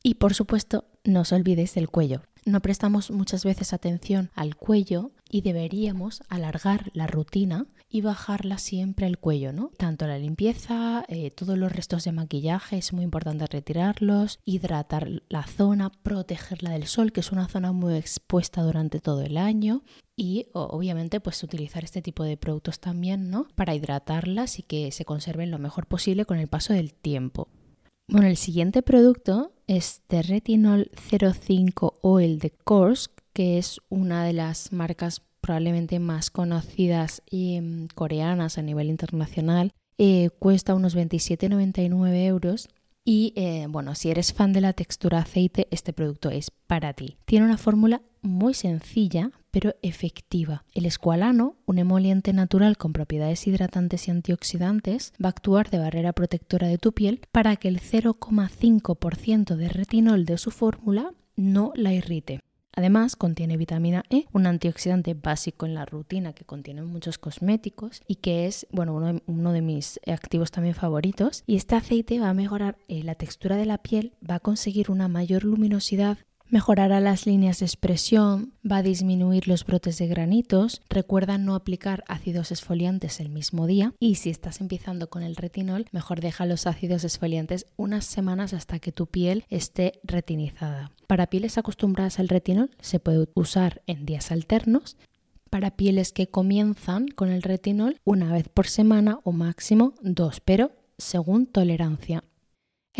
Y 0.03 0.15
por 0.15 0.35
supuesto, 0.35 0.87
no 1.05 1.21
os 1.21 1.33
olvidéis 1.33 1.75
del 1.75 1.89
cuello. 1.89 2.23
No 2.45 2.61
prestamos 2.61 3.11
muchas 3.11 3.45
veces 3.45 3.73
atención 3.73 4.31
al 4.35 4.57
cuello 4.57 5.13
y 5.31 5.43
deberíamos 5.43 6.23
alargar 6.29 6.91
la 6.93 7.07
rutina 7.07 7.67
y 7.89 8.01
bajarla 8.03 8.59
siempre 8.59 9.07
al 9.07 9.19
cuello, 9.19 9.53
¿no? 9.53 9.71
Tanto 9.77 10.07
la 10.07 10.19
limpieza, 10.19 11.05
eh, 11.09 11.31
todos 11.31 11.57
los 11.57 11.73
restos 11.73 12.05
de 12.05 12.13
maquillaje, 12.13 12.79
es 12.79 12.93
muy 12.93 13.05
importante 13.05 13.47
retirarlos, 13.47 14.41
hidratar 14.45 15.23
la 15.29 15.47
zona, 15.47 15.91
protegerla 15.91 16.71
del 16.71 16.87
sol, 16.87 17.13
que 17.13 17.21
es 17.21 17.33
una 17.33 17.49
zona 17.49 17.73
muy 17.73 17.95
expuesta 17.95 18.63
durante 18.63 19.01
todo 19.01 19.23
el 19.23 19.37
año 19.37 19.83
y 20.17 20.49
obviamente 20.53 21.21
pues 21.21 21.43
utilizar 21.43 21.85
este 21.85 22.03
tipo 22.03 22.25
de 22.25 22.37
productos 22.37 22.81
también, 22.81 23.31
¿no? 23.31 23.49
Para 23.55 23.75
hidratarlas 23.75 24.59
y 24.59 24.63
que 24.63 24.93
se 24.93 25.05
conserven 25.05 25.51
lo 25.51 25.59
mejor 25.59 25.87
posible 25.87 26.27
con 26.27 26.39
el 26.39 26.49
paso 26.49 26.75
del 26.75 26.93
tiempo. 26.93 27.49
Bueno, 28.07 28.27
el 28.27 28.37
siguiente 28.37 28.83
producto 28.83 29.53
es 29.69 30.03
de 30.09 30.23
Retinol 30.23 30.91
05 30.95 32.01
Oil 32.03 32.41
de 32.41 32.51
Korsk, 32.51 33.20
es 33.41 33.81
una 33.89 34.25
de 34.25 34.33
las 34.33 34.73
marcas 34.73 35.23
probablemente 35.41 35.99
más 35.99 36.31
conocidas 36.31 37.23
y 37.31 37.61
mm, 37.61 37.89
coreanas 37.95 38.59
a 38.59 38.63
nivel 38.63 38.89
internacional. 38.89 39.73
Eh, 39.99 40.31
cuesta 40.39 40.75
unos 40.75 40.97
27,99 40.97 42.25
euros 42.25 42.69
y 43.05 43.33
eh, 43.37 43.67
bueno, 43.69 43.95
si 43.95 44.11
eres 44.11 44.33
fan 44.33 44.53
de 44.53 44.61
la 44.61 44.73
textura 44.73 45.21
aceite, 45.21 45.67
este 45.71 45.93
producto 45.93 46.31
es 46.31 46.51
para 46.51 46.93
ti. 46.93 47.17
Tiene 47.25 47.47
una 47.47 47.59
fórmula 47.59 48.03
muy 48.23 48.55
sencilla 48.55 49.31
pero 49.51 49.75
efectiva. 49.83 50.65
El 50.75 50.87
escualano, 50.87 51.57
un 51.67 51.79
emoliente 51.79 52.33
natural 52.33 52.77
con 52.77 52.93
propiedades 52.93 53.47
hidratantes 53.47 54.07
y 54.07 54.11
antioxidantes, 54.11 55.13
va 55.23 55.29
a 55.29 55.31
actuar 55.31 55.71
de 55.71 55.79
barrera 55.79 56.13
protectora 56.13 56.69
de 56.69 56.79
tu 56.79 56.93
piel 56.93 57.21
para 57.33 57.57
que 57.57 57.69
el 57.69 57.81
0,5% 57.81 59.57
de 59.57 59.69
retinol 59.69 60.25
de 60.25 60.39
su 60.39 60.51
fórmula 60.51 61.13
no 61.37 61.73
la 61.75 61.93
irrite. 61.93 62.41
Además, 62.73 63.17
contiene 63.17 63.57
vitamina 63.57 64.05
E, 64.11 64.27
un 64.33 64.47
antioxidante 64.47 65.15
básico 65.15 65.67
en 65.67 65.75
la 65.75 65.85
rutina 65.85 66.33
que 66.33 66.45
contienen 66.45 66.87
muchos 66.87 67.19
cosméticos 67.19 68.03
y 68.07 68.17
que 68.17 68.47
es 68.47 68.67
bueno, 68.71 68.95
uno, 69.27 69.53
de, 69.53 69.61
mis 69.61 70.01
activos 70.07 70.51
también 70.51 70.75
favoritos. 70.75 71.43
Y 71.47 71.57
este 71.57 71.75
aceite 71.75 72.21
va 72.21 72.31
a 72.31 72.35
mejorar 72.35 72.79
eh, 72.89 73.03
la 73.03 73.15
textura 73.15 73.57
de 73.57 73.67
la 73.67 73.79
piel, 73.79 74.13
va 74.29 74.37
a 74.37 74.41
conseguir 74.41 74.91
una 74.91 75.09
mayor 75.09 75.45
luminosidad, 75.45 76.19
Mejorará 76.51 76.99
las 76.99 77.27
líneas 77.27 77.61
de 77.61 77.67
expresión, 77.67 78.55
va 78.69 78.79
a 78.79 78.83
disminuir 78.83 79.47
los 79.47 79.65
brotes 79.65 79.99
de 79.99 80.09
granitos, 80.09 80.83
recuerda 80.89 81.39
no 81.39 81.55
aplicar 81.55 82.03
ácidos 82.09 82.51
esfoliantes 82.51 83.21
el 83.21 83.29
mismo 83.29 83.69
día 83.69 83.95
y 84.01 84.17
si 84.17 84.31
estás 84.31 84.61
empezando 84.61 85.09
con 85.11 85.23
el 85.23 85.37
retinol, 85.37 85.87
mejor 85.93 86.21
deja 86.21 86.47
los 86.47 86.67
ácidos 86.67 87.05
esfoliantes 87.05 87.67
unas 87.77 88.05
semanas 88.05 88.53
hasta 88.53 88.81
que 88.81 88.91
tu 88.91 89.07
piel 89.07 89.45
esté 89.49 90.01
retinizada. 90.03 90.91
Para 91.07 91.29
pieles 91.29 91.57
acostumbradas 91.57 92.19
al 92.19 92.29
retinol 92.29 92.73
se 92.81 92.99
puede 92.99 93.29
usar 93.35 93.83
en 93.87 94.05
días 94.05 94.33
alternos. 94.33 94.97
Para 95.51 95.77
pieles 95.77 96.11
que 96.11 96.31
comienzan 96.31 97.07
con 97.07 97.29
el 97.31 97.43
retinol 97.43 98.01
una 98.03 98.33
vez 98.33 98.49
por 98.49 98.67
semana 98.67 99.21
o 99.23 99.31
máximo 99.31 99.95
dos, 100.03 100.41
pero 100.41 100.73
según 100.99 101.47
tolerancia. 101.47 102.25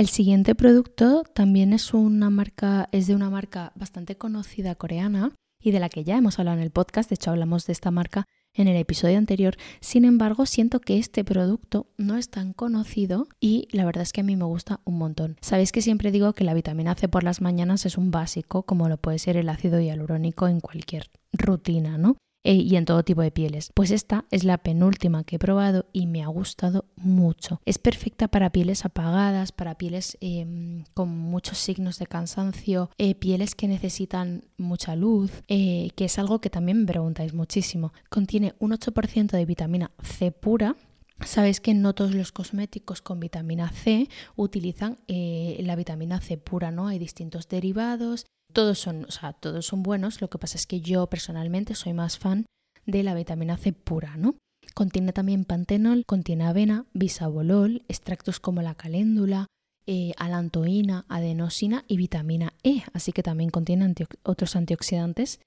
El 0.01 0.09
siguiente 0.09 0.55
producto 0.55 1.25
también 1.35 1.75
es 1.75 1.91
de 1.93 1.99
una 1.99 2.31
marca 2.31 3.73
bastante 3.75 4.17
conocida 4.17 4.75
coreana 4.75 5.35
y 5.63 5.73
de 5.73 5.79
la 5.79 5.91
que 5.91 6.05
ya 6.05 6.17
hemos 6.17 6.39
hablado 6.39 6.57
en 6.57 6.63
el 6.63 6.71
podcast, 6.71 7.11
de 7.11 7.17
hecho 7.17 7.33
hablamos 7.33 7.67
de 7.67 7.75
esta 7.75 7.91
marca 7.91 8.25
en 8.55 8.67
el 8.67 8.79
episodio 8.79 9.19
anterior. 9.19 9.59
Sin 9.83 10.07
embargo, 10.07 10.47
siento 10.47 10.81
que 10.81 10.97
este 10.97 11.23
producto 11.23 11.87
no 11.99 12.17
es 12.17 12.31
tan 12.31 12.55
conocido 12.55 13.29
y 13.41 13.69
la 13.73 13.85
verdad 13.85 14.01
es 14.01 14.15
que 14.15 14.23
a 14.23 14.25
mí 14.25 14.37
me 14.37 14.47
gusta 14.47 14.81
un 14.87 14.97
montón. 14.97 15.37
Sabéis 15.43 15.71
que 15.71 15.83
siempre 15.83 16.11
digo 16.11 16.33
que 16.33 16.45
la 16.45 16.55
vitamina 16.55 16.95
C 16.95 17.07
por 17.07 17.23
las 17.23 17.43
mañanas 17.43 17.85
es 17.85 17.99
un 17.99 18.11
básico, 18.11 18.63
como 18.63 18.89
lo 18.89 18.97
puede 18.97 19.19
ser 19.19 19.37
el 19.37 19.51
ácido 19.51 19.81
hialurónico 19.81 20.49
en 20.49 20.61
cualquier 20.61 21.11
rutina, 21.35 21.99
¿no? 21.99 22.17
Eh, 22.43 22.55
y 22.55 22.77
en 22.77 22.87
todo 22.87 23.03
tipo 23.03 23.21
de 23.21 23.31
pieles. 23.31 23.71
Pues 23.75 23.91
esta 23.91 24.25
es 24.31 24.45
la 24.45 24.59
penúltima 24.59 25.25
que 25.25 25.37
he 25.37 25.39
probado 25.39 25.87
y 25.93 26.07
me 26.07 26.23
ha 26.23 26.29
gustado 26.29 26.87
mucho. 26.97 27.61
Es 27.67 27.79
perfecta 27.79 28.29
para 28.29 28.51
pieles 28.51 28.87
apagadas, 28.87 29.53
para 29.53 29.77
pieles 29.77 30.17
em, 30.23 30.85
con 30.95 31.11
muchos 31.11 31.59
signos 31.59 31.99
de 31.99 32.07
cansancio, 32.07 32.91
eh, 32.97 33.15
pieles 33.15 33.55
que 33.55 33.69
necesitan 33.69 34.45
mucha 34.57 34.97
luz, 34.97 35.43
eh, 35.49 35.91
que 35.97 36.07
es 36.07 36.19
algo 36.19 36.41
que 36.41 36.49
también 36.49 36.81
me 36.81 36.87
preguntáis 36.87 37.35
muchísimo. 37.35 37.93
Contiene 38.09 38.55
un 38.59 38.73
8% 38.73 39.37
de 39.37 39.45
vitamina 39.45 39.91
C 40.03 40.33
pura, 40.33 40.77
Sabéis 41.23 41.61
que 41.61 41.75
no 41.75 41.95
todos 41.95 42.15
los 42.15 42.33
cosméticos 42.33 43.03
con 43.03 43.21
vitamina 43.21 43.71
C 43.73 44.09
utilizan 44.37 44.97
la 45.07 45.77
vitamina 45.77 46.19
C 46.19 46.39
pura, 46.39 46.71
¿no? 46.71 46.87
Hay 46.87 46.99
distintos 46.99 47.47
derivados 47.47 48.25
todos 48.53 48.79
son, 48.79 49.05
o 49.05 49.11
sea, 49.11 49.33
todos 49.33 49.67
son 49.67 49.83
buenos, 49.83 50.21
lo 50.21 50.29
que 50.29 50.39
pasa 50.39 50.57
es 50.57 50.67
que 50.67 50.81
yo 50.81 51.07
personalmente 51.07 51.75
soy 51.75 51.93
más 51.93 52.19
fan 52.19 52.47
de 52.87 53.03
la 53.03 53.15
vitamina 53.15 53.57
C 53.57 53.73
pura, 53.73 54.17
¿no? 54.17 54.35
Contiene 54.75 55.13
también 55.13 55.45
pantenol, 55.45 56.05
contiene 56.07 56.47
avena, 56.47 56.87
bisabolol, 56.93 57.83
extractos 57.89 58.41
como 58.41 58.63
la 58.63 58.75
caléndula, 58.75 59.47
eh, 59.87 60.13
alantoína, 60.19 61.07
adenosina 61.09 61.85
y 61.89 61.97
vitamina 61.97 62.53
E, 62.63 62.83
así 62.93 63.13
que 63.13 63.23
también 63.23 63.51
contiene 63.51 63.93
otros 64.23 64.55
antioxidantes 64.55 65.41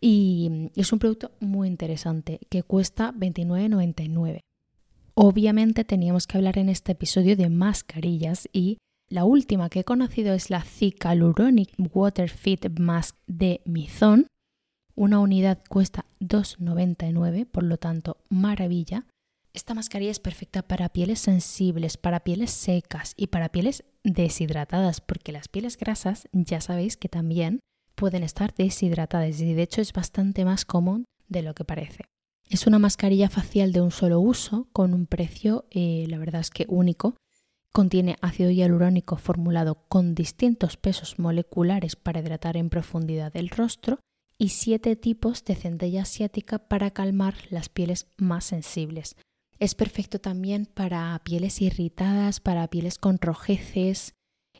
y 0.00 0.70
es 0.76 0.92
un 0.92 0.98
producto 0.98 1.32
muy 1.40 1.66
interesante 1.68 2.38
que 2.48 2.62
cuesta 2.62 3.12
29,99. 3.12 4.40
Obviamente 5.14 5.84
teníamos 5.84 6.26
que 6.26 6.38
hablar 6.38 6.58
en 6.58 6.68
este 6.68 6.92
episodio 6.92 7.36
de 7.36 7.48
mascarillas 7.48 8.48
y 8.52 8.78
la 9.10 9.24
última 9.24 9.70
que 9.70 9.80
he 9.80 9.84
conocido 9.84 10.34
es 10.34 10.50
la 10.50 10.62
Cicaluronic 10.62 11.72
Water 11.94 12.28
Fit 12.28 12.68
Mask 12.78 13.16
de 13.26 13.62
Mizon. 13.64 14.26
Una 14.94 15.20
unidad 15.20 15.62
cuesta 15.68 16.04
2,99, 16.20 17.46
por 17.46 17.62
lo 17.62 17.78
tanto, 17.78 18.18
maravilla. 18.28 19.06
Esta 19.54 19.74
mascarilla 19.74 20.10
es 20.10 20.20
perfecta 20.20 20.62
para 20.62 20.90
pieles 20.90 21.20
sensibles, 21.20 21.96
para 21.96 22.20
pieles 22.20 22.50
secas 22.50 23.14
y 23.16 23.28
para 23.28 23.48
pieles 23.48 23.84
deshidratadas, 24.04 25.00
porque 25.00 25.32
las 25.32 25.48
pieles 25.48 25.78
grasas 25.78 26.28
ya 26.32 26.60
sabéis 26.60 26.96
que 26.96 27.08
también 27.08 27.60
pueden 27.94 28.22
estar 28.22 28.54
deshidratadas 28.54 29.40
y 29.40 29.54
de 29.54 29.62
hecho 29.62 29.80
es 29.80 29.92
bastante 29.92 30.44
más 30.44 30.64
común 30.64 31.06
de 31.28 31.42
lo 31.42 31.54
que 31.54 31.64
parece. 31.64 32.04
Es 32.48 32.66
una 32.66 32.78
mascarilla 32.78 33.28
facial 33.28 33.72
de 33.72 33.80
un 33.80 33.90
solo 33.90 34.20
uso 34.20 34.68
con 34.72 34.94
un 34.94 35.06
precio, 35.06 35.66
eh, 35.70 36.06
la 36.08 36.18
verdad 36.18 36.40
es 36.40 36.50
que 36.50 36.66
único, 36.68 37.16
Contiene 37.72 38.16
ácido 38.20 38.50
hialurónico 38.50 39.16
formulado 39.16 39.86
con 39.88 40.14
distintos 40.14 40.76
pesos 40.76 41.18
moleculares 41.18 41.96
para 41.96 42.20
hidratar 42.20 42.56
en 42.56 42.70
profundidad 42.70 43.36
el 43.36 43.50
rostro 43.50 44.00
y 44.38 44.50
siete 44.50 44.96
tipos 44.96 45.44
de 45.44 45.56
centella 45.56 46.02
asiática 46.02 46.58
para 46.58 46.90
calmar 46.92 47.34
las 47.50 47.68
pieles 47.68 48.06
más 48.16 48.44
sensibles. 48.44 49.16
Es 49.58 49.74
perfecto 49.74 50.20
también 50.20 50.66
para 50.66 51.20
pieles 51.24 51.60
irritadas, 51.60 52.38
para 52.38 52.68
pieles 52.68 52.98
con 52.98 53.18
rojeces. 53.18 54.14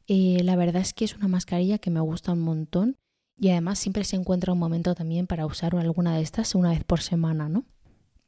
Eh, 0.08 0.42
la 0.42 0.56
verdad 0.56 0.82
es 0.82 0.92
que 0.92 1.04
es 1.04 1.14
una 1.14 1.28
mascarilla 1.28 1.78
que 1.78 1.90
me 1.90 2.00
gusta 2.00 2.32
un 2.32 2.40
montón 2.40 2.96
y 3.38 3.50
además 3.50 3.78
siempre 3.78 4.02
se 4.04 4.16
encuentra 4.16 4.52
un 4.52 4.58
momento 4.58 4.94
también 4.94 5.28
para 5.28 5.46
usar 5.46 5.76
alguna 5.76 6.16
de 6.16 6.22
estas 6.22 6.56
una 6.56 6.70
vez 6.70 6.82
por 6.82 7.00
semana, 7.00 7.48
¿no? 7.48 7.64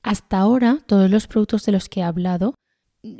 Hasta 0.02 0.38
ahora, 0.38 0.78
todos 0.86 1.10
los 1.10 1.26
productos 1.26 1.64
de 1.64 1.72
los 1.72 1.88
que 1.88 2.00
he 2.00 2.02
hablado 2.04 2.54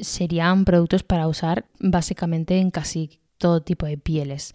serían 0.00 0.64
productos 0.64 1.02
para 1.02 1.28
usar 1.28 1.66
básicamente 1.78 2.58
en 2.58 2.70
casi 2.70 3.20
todo 3.38 3.62
tipo 3.62 3.86
de 3.86 3.98
pieles. 3.98 4.54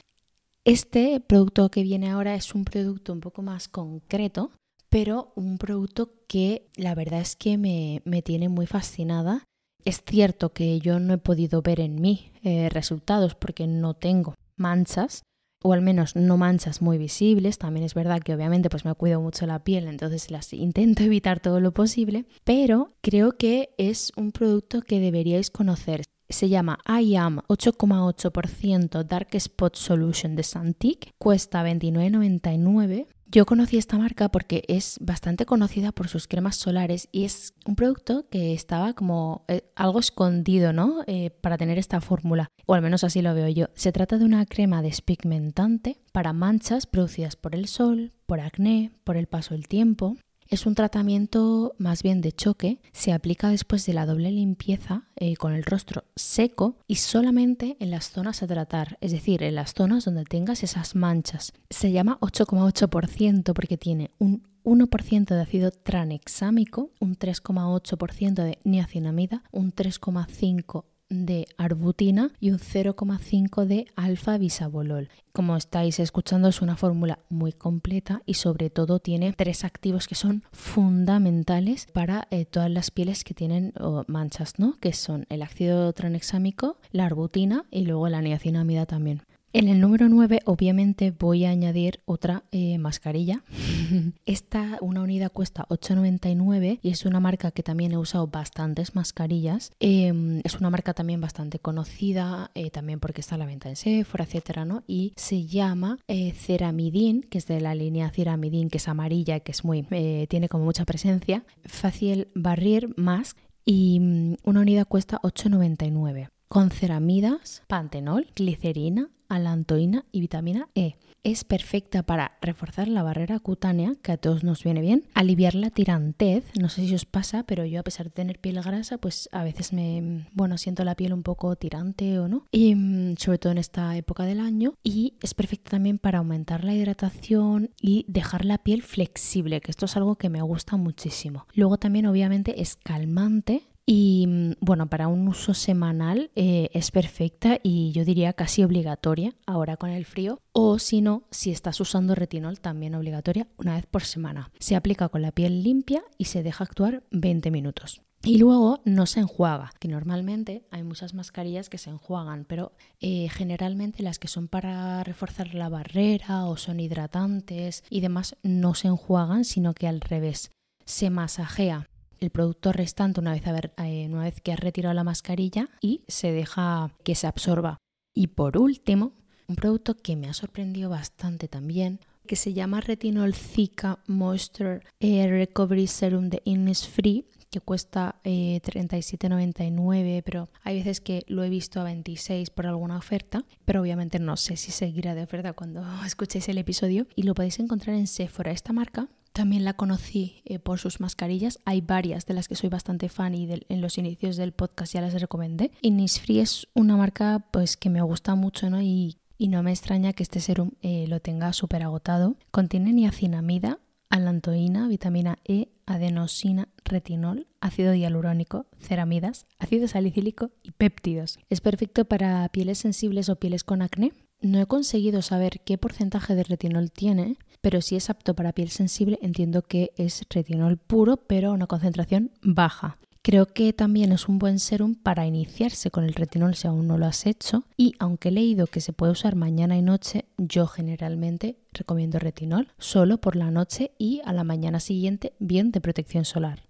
Este 0.64 1.20
producto 1.20 1.70
que 1.70 1.84
viene 1.84 2.10
ahora 2.10 2.36
es 2.36 2.56
un 2.56 2.66
producto 2.66 3.14
un 3.14 3.20
poco 3.20 3.42
más 3.42 3.68
concreto, 3.68 4.52
pero 4.90 5.32
un 5.36 5.58
producto 5.58 6.14
que 6.28 6.68
la 6.76 6.96
verdad 6.96 7.22
es 7.22 7.36
que 7.36 7.58
me, 7.58 8.22
tiene 8.24 8.50
muy 8.50 8.66
fascinada. 8.66 9.44
Es 9.84 10.02
cierto 10.04 10.54
que 10.54 10.80
yo 10.80 11.00
no 11.00 11.14
he 11.14 11.18
podido 11.18 11.62
ver 11.62 11.80
en 11.80 12.02
mí 12.02 12.32
eh, 12.44 12.70
resultados 12.70 13.36
porque 13.36 13.68
no 13.68 13.94
tengo 13.94 14.34
manchas, 14.56 15.22
o 15.64 15.74
al 15.74 15.82
menos 15.82 16.16
no 16.16 16.38
manchas 16.38 16.82
muy 16.82 16.98
visibles. 16.98 17.58
También 17.58 17.86
es 17.86 17.94
verdad 17.94 18.22
que 18.22 18.34
obviamente 18.34 18.70
pues 18.70 18.86
me 18.86 18.94
cuido 18.94 19.22
mucho 19.22 19.46
la 19.48 19.64
piel, 19.64 19.88
entonces 19.88 20.32
las 20.32 20.54
intento 20.54 21.04
evitar 21.04 21.40
todo 21.40 21.60
lo 21.60 21.74
posible, 21.74 22.26
pero 22.44 22.94
creo 23.02 23.38
que 23.38 23.74
es 23.78 24.12
un 24.16 24.32
producto 24.32 24.82
que 24.82 25.00
deberíais 25.00 25.50
conocer. 25.50 26.04
Se 26.28 26.50
llama 26.50 26.80
I 26.88 27.16
Am 27.18 27.42
8,8% 27.48 29.04
Dark 29.04 29.30
Spot 29.34 29.76
Solution 29.76 30.36
de 30.36 30.42
Santique, 30.42 31.12
cuesta 31.20 31.64
29,99 31.64 33.06
yo 33.28 33.46
conocí 33.46 33.78
esta 33.78 33.98
marca 33.98 34.30
porque 34.30 34.64
es 34.68 34.98
bastante 35.02 35.46
conocida 35.46 35.92
por 35.92 36.08
sus 36.08 36.28
cremas 36.28 36.56
solares 36.56 37.10
y 37.12 37.26
es 37.26 37.54
un 37.66 37.76
producto 37.76 38.28
que 38.30 38.54
estaba 38.54 38.94
como 38.94 39.46
eh, 39.48 39.64
algo 39.76 40.00
escondido, 40.00 40.74
¿no? 40.74 41.04
Eh, 41.08 41.32
para 41.42 41.58
tener 41.58 41.78
esta 41.78 42.02
fórmula, 42.02 42.50
o 42.66 42.74
al 42.74 42.82
menos 42.82 43.04
así 43.04 43.22
lo 43.22 43.34
veo 43.34 43.48
yo. 43.50 43.68
Se 43.76 43.92
trata 43.92 44.18
de 44.18 44.26
una 44.26 44.46
crema 44.46 44.82
despigmentante 44.82 46.00
para 46.12 46.34
manchas 46.34 46.86
producidas 46.86 47.36
por 47.36 47.56
el 47.56 47.68
sol, 47.68 48.12
por 48.26 48.40
acné, 48.40 48.92
por 49.04 49.18
el 49.18 49.28
paso 49.28 49.54
del 49.54 49.68
tiempo. 49.68 50.16
Es 50.48 50.66
un 50.66 50.76
tratamiento 50.76 51.74
más 51.80 52.04
bien 52.04 52.22
de 52.22 52.32
choque, 52.32 52.80
se 52.92 53.14
aplica 53.14 53.50
después 53.50 53.86
de 53.86 53.94
la 53.94 54.06
doble 54.06 54.30
limpieza 54.32 55.04
eh, 55.16 55.36
con 55.38 55.54
el 55.54 55.64
rostro 55.64 56.04
seco 56.16 56.78
y 56.88 56.96
solamente 56.96 57.78
en 57.80 57.90
las 57.90 58.12
zonas 58.12 58.44
a 58.44 58.48
tratar, 58.48 58.98
es 59.02 59.12
decir, 59.12 59.42
en 59.42 59.56
las 59.56 59.74
zonas 59.74 60.06
donde 60.06 60.24
tengas 60.24 60.64
esas 60.64 60.96
manchas. 60.96 61.54
Se 61.70 61.92
llama 61.92 62.20
8,8% 62.22 63.54
porque 63.54 63.78
tiene 63.78 64.12
un 64.20 64.44
1% 64.64 65.26
de 65.26 65.42
ácido 65.42 65.72
tranexámico, 65.72 66.92
un 67.00 67.18
3,8% 67.18 68.44
de 68.44 68.60
niacinamida, 68.64 69.44
un 69.52 69.74
3,5% 69.74 70.86
de 71.10 71.48
arbutina 71.58 72.32
y 72.40 72.52
un 72.52 72.60
0,5 72.60 73.66
de 73.66 73.88
alfa 73.96 74.38
bisabolol. 74.38 75.10
Como 75.34 75.56
estáis 75.56 76.00
escuchando 76.00 76.48
es 76.48 76.62
una 76.62 76.78
fórmula 76.78 77.20
muy 77.30 77.52
completa 77.52 78.22
y 78.26 78.36
sobre 78.36 78.70
todo 78.70 79.00
tiene 79.00 79.34
tres 79.34 79.64
activos 79.64 80.08
que 80.08 80.16
son 80.16 80.44
fundamentales 80.52 81.88
para 81.94 82.28
eh, 82.32 82.46
todas 82.46 82.72
las 82.72 82.92
pieles 82.92 83.24
que 83.24 83.34
tienen 83.34 83.74
manchas, 84.08 84.60
¿no? 84.60 84.78
Que 84.80 84.94
son 84.94 85.26
el 85.30 85.42
ácido 85.42 85.92
tranexámico, 85.94 86.78
la 86.92 87.06
arbutina 87.06 87.66
y 87.72 87.86
luego 87.86 88.08
la 88.10 88.22
niacinamida 88.22 88.86
también. 88.86 89.22
En 89.56 89.70
el 89.70 89.80
número 89.80 90.10
9 90.10 90.42
obviamente 90.44 91.12
voy 91.18 91.46
a 91.46 91.50
añadir 91.50 92.02
otra 92.04 92.44
eh, 92.52 92.78
mascarilla. 92.78 93.42
Esta, 94.26 94.78
una 94.82 95.02
unidad 95.02 95.32
cuesta 95.32 95.66
8,99 95.70 96.80
y 96.82 96.90
es 96.90 97.06
una 97.06 97.22
marca 97.22 97.52
que 97.52 97.64
también 97.64 97.94
he 97.94 97.98
usado 97.98 98.28
bastantes 98.28 98.96
mascarillas. 98.96 99.72
Em, 99.80 100.42
es 100.44 100.56
una 100.56 100.70
marca 100.70 100.94
también 100.94 101.22
bastante 101.22 101.60
conocida, 101.60 102.52
eh, 102.54 102.70
también 102.70 103.00
porque 103.00 103.22
está 103.22 103.36
a 103.36 103.38
la 103.38 103.46
venta 103.46 103.70
en 103.70 103.78
Sephora, 103.78 104.26
etcétera, 104.26 104.66
¿no? 104.66 104.84
Y 104.88 105.14
se 105.16 105.46
llama 105.46 106.00
eh, 106.10 106.34
Ceramidin, 106.34 107.22
que 107.22 107.38
es 107.38 107.48
de 107.48 107.62
la 107.62 107.76
línea 107.76 108.10
Ceramidin, 108.10 108.70
que 108.70 108.80
es 108.80 108.90
amarilla, 108.90 109.40
que 109.40 109.54
es 109.54 109.64
muy, 109.64 109.84
tiene 110.28 110.50
como 110.50 110.66
mucha 110.66 110.84
presencia. 110.84 111.46
Fácil 111.64 112.28
Barrier 112.36 112.90
Mask 112.98 113.38
y 113.64 114.02
mm, 114.02 114.36
una 114.44 114.60
unidad 114.60 114.86
cuesta 114.86 115.22
8,99 115.24 116.28
con 116.48 116.72
ceramidas, 116.72 117.64
pantenol, 117.68 118.28
glicerina, 118.36 119.10
alantoína 119.30 120.06
y 120.12 120.22
vitamina 120.22 120.70
E. 120.76 120.96
Es 121.24 121.44
perfecta 121.44 122.04
para 122.04 122.38
reforzar 122.40 122.88
la 122.88 123.02
barrera 123.02 123.40
cutánea, 123.40 123.96
que 124.04 124.12
a 124.12 124.18
todos 124.18 124.44
nos 124.44 124.64
viene 124.64 124.82
bien, 124.82 125.06
aliviar 125.16 125.56
la 125.56 125.72
tirantez, 125.72 126.44
no 126.60 126.70
sé 126.70 126.86
si 126.86 126.94
os 126.94 127.06
pasa, 127.06 127.44
pero 127.48 127.66
yo 127.66 127.80
a 127.80 127.84
pesar 127.84 128.06
de 128.06 128.12
tener 128.12 128.40
piel 128.40 128.62
grasa, 128.62 129.00
pues 129.00 129.28
a 129.32 129.44
veces 129.44 129.74
me, 129.74 130.28
bueno, 130.34 130.60
siento 130.60 130.84
la 130.84 130.94
piel 130.94 131.14
un 131.14 131.24
poco 131.24 131.56
tirante 131.56 132.20
o 132.20 132.28
no, 132.28 132.46
y 132.52 132.76
mm, 132.76 133.16
sobre 133.18 133.40
todo 133.40 133.52
en 133.54 133.58
esta 133.58 133.98
época 133.98 134.26
del 134.26 134.40
año, 134.40 134.76
y 134.84 135.16
es 135.20 135.34
perfecta 135.34 135.72
también 135.72 135.98
para 135.98 136.20
aumentar 136.20 136.64
la 136.64 136.76
hidratación 136.76 137.72
y 137.82 138.06
dejar 138.08 138.46
la 138.46 138.60
piel 138.60 138.84
flexible, 138.84 139.62
que 139.62 139.72
esto 139.72 139.86
es 139.86 139.98
algo 139.98 140.18
que 140.18 140.30
me 140.30 140.44
gusta 140.44 140.78
muchísimo. 140.78 141.48
Luego 141.56 141.78
también 141.78 142.06
obviamente 142.06 142.62
es 142.62 142.76
calmante, 142.76 143.64
y 143.86 144.26
mm, 144.28 144.54
bueno, 144.62 144.88
para 144.88 145.08
un 145.08 145.28
uso 145.28 145.54
semanal 145.54 146.32
eh, 146.36 146.70
es 146.74 146.92
perfecta 146.92 147.60
y 147.62 147.92
yo 147.92 148.04
diría 148.04 148.34
casi 148.34 148.64
obligatoria 148.64 149.36
ahora 149.46 149.78
con 149.78 149.92
el 149.92 150.06
frío. 150.06 150.40
O 150.54 150.80
si 150.80 151.02
no, 151.02 151.24
si 151.32 151.52
estás 151.52 151.80
usando 151.80 152.16
retinol, 152.16 152.60
también 152.60 152.96
obligatoria 152.96 153.48
una 153.58 153.76
vez 153.76 153.86
por 153.86 154.04
semana. 154.04 154.52
Se 154.60 154.76
aplica 154.76 155.10
con 155.10 155.22
la 155.22 155.32
piel 155.32 155.64
limpia 155.64 156.04
y 156.18 156.26
se 156.26 156.42
deja 156.42 156.64
actuar 156.64 157.04
20 157.12 157.52
minutos. 157.52 158.02
Y 158.24 158.40
luego 158.40 158.82
no 158.86 159.06
se 159.06 159.20
enjuaga, 159.20 159.72
que 159.80 159.88
normalmente 159.88 160.66
hay 160.72 160.82
muchas 160.82 161.14
mascarillas 161.14 161.70
que 161.70 161.78
se 161.78 161.92
enjuagan, 161.92 162.46
pero 162.46 162.72
eh, 163.00 163.30
generalmente 163.30 164.02
las 164.02 164.18
que 164.18 164.28
son 164.28 164.48
para 164.48 165.04
reforzar 165.04 165.54
la 165.54 165.70
barrera 165.70 166.46
o 166.46 166.58
son 166.58 166.80
hidratantes 166.80 167.84
y 167.88 168.02
demás 168.02 168.36
no 168.42 168.74
se 168.74 168.88
enjuagan, 168.88 169.46
sino 169.46 169.76
que 169.76 169.88
al 169.88 170.02
revés, 170.02 170.50
se 170.86 171.12
masajea 171.12 171.88
el 172.26 172.32
producto 172.32 172.74
restante 172.74 173.20
una 173.20 173.32
vez, 173.32 173.44
eh, 173.46 174.08
una 174.10 174.24
vez 174.24 174.42
que 174.42 174.52
has 174.52 174.60
retirado 174.60 174.94
la 174.94 175.04
mascarilla 175.04 175.70
y 175.80 176.04
se 176.08 176.32
deja 176.32 176.92
que 177.04 177.16
se 177.16 177.28
absorba. 177.28 177.78
Y 178.14 178.28
por 178.28 178.58
último, 178.58 179.14
un 179.48 179.56
producto 179.56 179.96
que 179.96 180.16
me 180.16 180.28
ha 180.28 180.34
sorprendido 180.34 180.90
bastante 180.90 181.48
también, 181.48 182.00
que 182.28 182.36
se 182.36 182.54
llama 182.54 182.82
Retinol 182.82 183.36
Zika 183.36 184.00
Moisture 184.08 184.82
Recovery 185.00 185.88
Serum 185.88 186.30
de 186.30 186.42
Innisfree, 186.46 187.26
que 187.52 187.62
cuesta 187.62 188.20
eh, 188.24 188.60
37,99, 188.64 190.24
pero 190.26 190.50
hay 190.64 190.78
veces 190.80 191.00
que 191.00 191.24
lo 191.28 191.44
he 191.44 191.50
visto 191.50 191.80
a 191.80 191.84
26 191.84 192.50
por 192.50 192.66
alguna 192.66 192.98
oferta, 192.98 193.46
pero 193.64 193.82
obviamente 193.82 194.20
no 194.20 194.36
sé 194.36 194.58
si 194.58 194.72
seguirá 194.72 195.14
de 195.14 195.24
oferta 195.24 195.54
cuando 195.54 195.84
escuchéis 196.06 196.50
el 196.50 196.58
episodio 196.58 197.08
y 197.16 197.24
lo 197.24 197.36
podéis 197.36 197.60
encontrar 197.60 197.96
en 197.96 198.08
Sephora. 198.08 198.52
Esta 198.52 198.74
marca 198.74 199.10
también 199.36 199.66
la 199.66 199.74
conocí 199.74 200.42
eh, 200.46 200.60
por 200.60 200.80
sus 200.80 201.02
mascarillas. 201.02 201.60
Hay 201.66 201.82
varias 201.82 202.26
de 202.26 202.34
las 202.34 202.48
que 202.48 202.56
soy 202.56 202.70
bastante 202.70 203.10
fan 203.10 203.36
y 203.36 203.50
en 203.68 203.82
los 203.82 203.98
inicios 203.98 204.38
del 204.38 204.54
podcast 204.54 204.94
ya 204.94 205.02
las 205.02 205.20
recomendé. 205.20 205.72
Innisfree 205.82 206.40
es 206.40 206.68
una 206.74 206.96
marca 206.96 207.46
pues 207.52 207.76
que 207.76 207.90
me 207.90 208.02
gusta 208.02 208.36
mucho 208.36 208.70
¿no? 208.70 208.82
y, 208.82 209.18
no 209.38 209.62
me 209.62 209.72
extraña 209.72 210.14
que 210.14 210.24
este 210.24 210.40
serum 210.40 210.72
eh, 210.82 211.06
lo 211.10 211.20
tenga 211.20 211.52
súper 211.52 211.84
agotado. 211.84 212.38
Contiene 212.52 212.94
niacinamida, 212.94 213.80
alantoína, 214.10 214.88
vitamina 214.88 215.38
E, 215.44 215.68
adenosina, 215.86 216.70
retinol, 216.86 217.48
ácido 217.60 217.94
hialurónico, 217.94 218.68
ceramidas, 218.80 219.48
ácido 219.60 219.90
salicílico 219.90 220.52
y 220.64 220.72
péptidos. 220.72 221.40
Es 221.50 221.60
perfecto 221.60 222.06
para 222.06 222.48
pieles 222.50 222.78
sensibles 222.78 223.28
o 223.28 223.36
pieles 223.36 223.66
con 223.66 223.82
acné. 223.82 224.14
No 224.40 224.62
he 224.62 224.66
conseguido 224.66 225.22
saber 225.22 225.60
qué 225.66 225.78
porcentaje 225.78 226.36
de 226.36 226.44
retinol 226.44 226.92
tiene, 226.92 227.38
pero 227.66 227.82
si 227.82 227.96
es 227.96 228.12
apto 228.12 228.36
para 228.36 228.54
piel 228.54 228.70
sensible 228.70 229.18
entiendo 229.24 229.64
que 229.64 229.92
es 229.98 230.22
retinol 230.30 230.78
puro 230.78 231.18
pero 231.18 231.50
a 231.50 231.54
una 231.54 231.66
concentración 231.66 232.30
baja. 232.44 233.00
Creo 233.24 233.48
que 233.48 233.74
también 233.74 234.12
es 234.12 234.30
un 234.30 234.38
buen 234.38 234.60
serum 234.60 234.94
para 234.94 235.26
iniciarse 235.26 235.90
con 235.90 236.04
el 236.04 236.14
retinol 236.14 236.54
si 236.54 236.68
aún 236.68 236.86
no 236.88 237.00
lo 237.00 237.08
has 237.08 237.26
hecho 237.26 237.64
y 237.76 237.96
aunque 237.98 238.30
he 238.30 238.34
leído 238.34 238.68
que 238.68 238.82
se 238.82 238.94
puede 238.94 239.14
usar 239.14 239.36
mañana 239.36 239.76
y 239.78 239.82
noche, 239.82 240.26
yo 240.38 240.68
generalmente 240.68 241.58
recomiendo 241.74 242.20
retinol 242.20 242.68
solo 242.78 243.18
por 243.18 243.36
la 243.36 243.50
noche 243.50 243.94
y 243.98 244.22
a 244.26 244.32
la 244.32 244.44
mañana 244.44 244.80
siguiente 244.80 245.34
bien 245.40 245.72
de 245.72 245.82
protección 245.82 246.24
solar. 246.24 246.65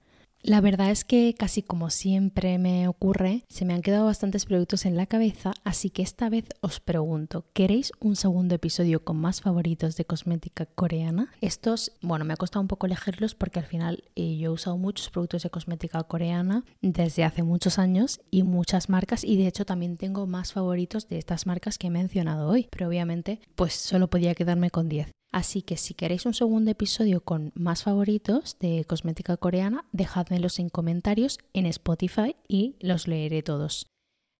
La 0.47 0.61
verdad 0.61 0.91
es 0.91 1.05
que 1.05 1.33
casi 1.33 1.63
como 1.63 1.89
siempre 1.89 2.59
me 2.59 2.87
ocurre, 2.87 3.45
se 3.49 3.65
me 3.65 3.73
han 3.73 3.81
quedado 3.81 4.05
bastantes 4.05 4.45
productos 4.45 4.85
en 4.85 4.95
la 4.95 5.07
cabeza, 5.07 5.53
así 5.63 5.89
que 5.89 6.03
esta 6.03 6.29
vez 6.29 6.45
os 6.61 6.79
pregunto, 6.79 7.45
¿queréis 7.53 7.91
un 7.99 8.15
segundo 8.15 8.53
episodio 8.53 9.03
con 9.03 9.17
más 9.17 9.41
favoritos 9.41 9.95
de 9.95 10.05
cosmética 10.05 10.67
coreana? 10.67 11.31
Estos, 11.41 11.93
bueno, 12.03 12.25
me 12.25 12.33
ha 12.33 12.37
costado 12.37 12.61
un 12.61 12.67
poco 12.67 12.85
elegirlos 12.85 13.33
porque 13.33 13.57
al 13.57 13.65
final 13.65 14.03
eh, 14.15 14.37
yo 14.37 14.51
he 14.51 14.53
usado 14.53 14.77
muchos 14.77 15.09
productos 15.09 15.41
de 15.41 15.49
cosmética 15.49 16.03
coreana 16.03 16.63
desde 16.79 17.23
hace 17.23 17.41
muchos 17.41 17.79
años 17.79 18.21
y 18.29 18.43
muchas 18.43 18.87
marcas 18.87 19.23
y 19.23 19.37
de 19.37 19.47
hecho 19.47 19.65
también 19.65 19.97
tengo 19.97 20.27
más 20.27 20.53
favoritos 20.53 21.09
de 21.09 21.17
estas 21.17 21.47
marcas 21.47 21.79
que 21.79 21.87
he 21.87 21.89
mencionado 21.89 22.47
hoy, 22.49 22.67
pero 22.69 22.87
obviamente 22.87 23.39
pues 23.55 23.73
solo 23.73 24.11
podía 24.11 24.35
quedarme 24.35 24.69
con 24.69 24.89
10. 24.89 25.09
Así 25.35 25.63
que 25.63 25.75
si 25.75 25.93
queréis 25.93 26.25
un 26.25 26.33
segundo 26.33 26.71
episodio 26.71 27.19
con 27.19 27.51
más 27.55 27.83
favoritos 27.83 28.55
de 28.61 28.85
cosmética 28.85 29.35
coreana, 29.35 29.83
dejádmelos 29.91 30.59
en 30.59 30.69
comentarios 30.69 31.39
en 31.51 31.65
Spotify 31.65 32.37
y 32.47 32.77
los 32.79 33.09
leeré 33.09 33.43
todos. 33.43 33.87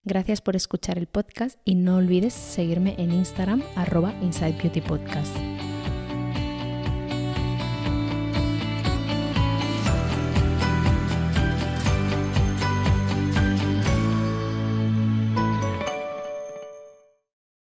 Gracias 0.04 0.40
por 0.40 0.56
escuchar 0.56 0.96
el 0.96 1.06
podcast 1.06 1.60
y 1.66 1.74
no 1.74 1.96
olvides 1.96 2.32
seguirme 2.32 2.94
en 2.96 3.12
Instagram 3.12 3.62
arroba 3.74 4.14
Inside. 4.22 4.56